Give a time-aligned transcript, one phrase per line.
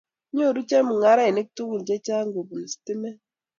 [0.35, 3.17] Nyoru chemungarainik tuguk chechang' kobun stimet